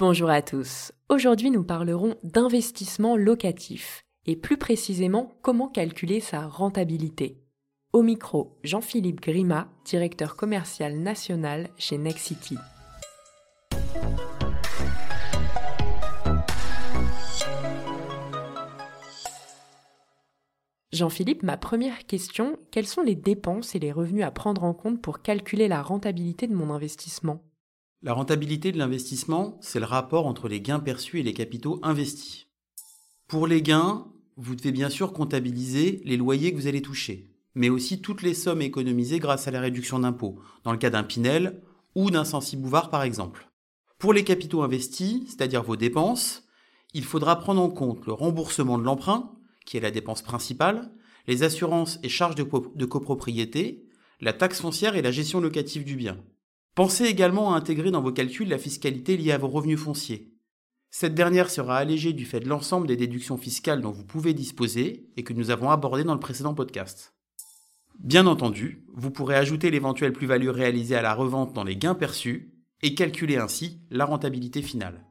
[0.00, 0.92] Bonjour à tous.
[1.10, 7.44] Aujourd'hui, nous parlerons d'investissement locatif et plus précisément comment calculer sa rentabilité.
[7.92, 12.56] Au micro, Jean-Philippe Grima, directeur commercial national chez Nexity.
[20.94, 25.02] Jean-Philippe, ma première question, quelles sont les dépenses et les revenus à prendre en compte
[25.02, 27.42] pour calculer la rentabilité de mon investissement?
[28.02, 32.46] La rentabilité de l'investissement, c'est le rapport entre les gains perçus et les capitaux investis.
[33.28, 34.06] Pour les gains,
[34.38, 38.32] vous devez bien sûr comptabiliser les loyers que vous allez toucher, mais aussi toutes les
[38.32, 41.60] sommes économisées grâce à la réduction d'impôts, dans le cas d'un Pinel
[41.94, 43.50] ou d'un Sensi-Bouvard par exemple.
[43.98, 46.44] Pour les capitaux investis, c'est-à-dire vos dépenses,
[46.94, 49.32] il faudra prendre en compte le remboursement de l'emprunt,
[49.66, 50.90] qui est la dépense principale,
[51.26, 53.84] les assurances et charges de, copropriété,
[54.20, 56.16] la taxe foncière et la gestion locative du bien.
[56.74, 60.32] Pensez également à intégrer dans vos calculs la fiscalité liée à vos revenus fonciers.
[60.90, 65.08] Cette dernière sera allégée du fait de l'ensemble des déductions fiscales dont vous pouvez disposer
[65.16, 67.14] et que nous avons abordées dans le précédent podcast.
[67.98, 72.54] Bien entendu, vous pourrez ajouter l'éventuelle plus-value réalisée à la revente dans les gains perçus
[72.82, 75.04] et calculer ainsi la rentabilité finale.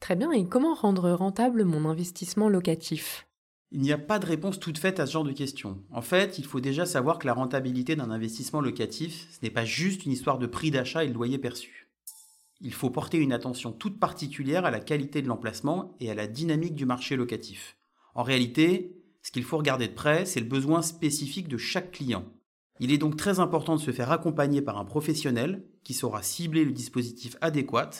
[0.00, 3.25] Très bien, et comment rendre rentable mon investissement locatif?
[3.72, 5.82] Il n'y a pas de réponse toute faite à ce genre de questions.
[5.90, 9.64] En fait, il faut déjà savoir que la rentabilité d'un investissement locatif, ce n'est pas
[9.64, 11.90] juste une histoire de prix d'achat et de loyer perçu.
[12.60, 16.26] Il faut porter une attention toute particulière à la qualité de l'emplacement et à la
[16.26, 17.76] dynamique du marché locatif.
[18.14, 22.24] En réalité, ce qu'il faut regarder de près, c'est le besoin spécifique de chaque client.
[22.78, 26.64] Il est donc très important de se faire accompagner par un professionnel qui saura cibler
[26.64, 27.90] le dispositif adéquat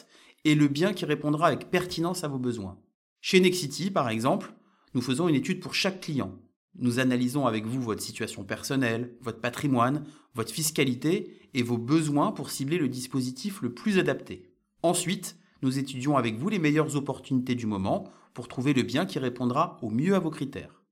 [0.45, 2.79] et le bien qui répondra avec pertinence à vos besoins.
[3.19, 4.53] Chez Nexity, par exemple,
[4.93, 6.33] nous faisons une étude pour chaque client.
[6.79, 12.51] Nous analysons avec vous votre situation personnelle, votre patrimoine, votre fiscalité et vos besoins pour
[12.51, 14.53] cibler le dispositif le plus adapté.
[14.83, 19.17] Ensuite, nous étudions avec vous les meilleures opportunités du moment pour trouver le bien qui
[19.17, 20.83] répondra au mieux à vos critères.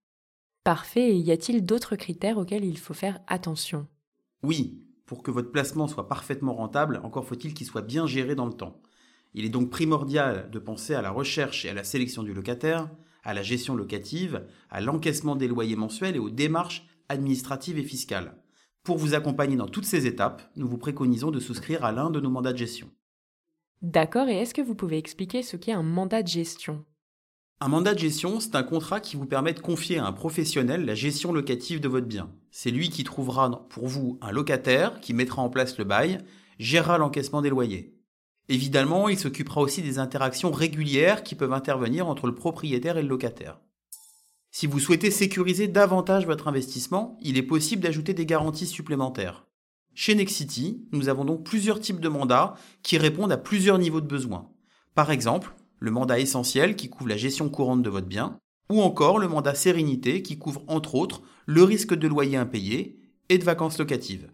[0.64, 3.88] Parfait, et y a-t-il d'autres critères auxquels il faut faire attention?
[4.42, 8.48] Oui, pour que votre placement soit parfaitement rentable, encore faut-il qu'il soit bien géré dans
[8.48, 8.82] le temps.
[9.36, 12.90] Il est donc primordial de penser à la recherche et à la sélection du locataire,
[13.26, 18.38] à la gestion locative, à l'encaissement des loyers mensuels et aux démarches administratives et fiscales.
[18.84, 22.20] Pour vous accompagner dans toutes ces étapes, nous vous préconisons de souscrire à l'un de
[22.20, 22.90] nos mandats de gestion.
[23.82, 26.86] D'accord, et est-ce que vous pouvez expliquer ce qu'est un mandat de gestion?
[27.62, 30.86] Un mandat de gestion, c'est un contrat qui vous permet de confier à un professionnel
[30.86, 32.32] la gestion locative de votre bien.
[32.52, 36.20] C'est lui qui trouvera pour vous un locataire, qui mettra en place le bail,
[36.60, 37.95] gérera l'encaissement des loyers.
[38.48, 43.10] Évidemment, il s'occupera aussi des interactions régulières qui peuvent intervenir entre le propriétaire et le
[43.10, 43.60] locataire.
[44.52, 49.46] Si vous souhaitez sécuriser davantage votre investissement, il est possible d'ajouter des garanties supplémentaires.
[49.94, 54.08] Chez Nexity, nous avons donc plusieurs types de mandats qui répondent à plusieurs niveaux de
[54.08, 54.50] besoins.
[54.94, 58.38] Par exemple, le mandat essentiel qui couvre la gestion courante de votre bien,
[58.70, 63.38] ou encore le mandat sérénité qui couvre entre autres le risque de loyer impayé et
[63.38, 64.30] de vacances locatives.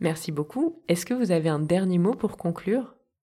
[0.00, 0.82] Merci beaucoup.
[0.88, 2.96] Est-ce que vous avez un dernier mot pour conclure?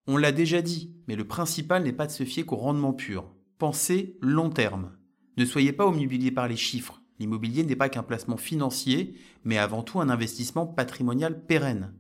[0.07, 3.33] On l'a déjà dit, mais le principal n'est pas de se fier qu'au rendement pur.
[3.59, 4.93] Pensez long terme.
[5.39, 7.03] Ne soyez pas omnubilé par les chiffres.
[7.19, 11.95] L'immobilier n'est pas qu'un placement financier, mais avant tout un investissement patrimonial pérenne.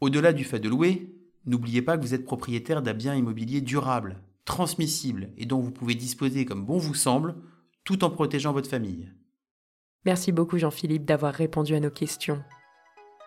[0.00, 4.22] Au-delà du fait de louer, n'oubliez pas que vous êtes propriétaire d'un bien immobilier durable,
[4.44, 7.36] transmissible et dont vous pouvez disposer comme bon vous semble,
[7.84, 9.12] tout en protégeant votre famille.
[10.04, 12.42] Merci beaucoup Jean-Philippe d'avoir répondu à nos questions.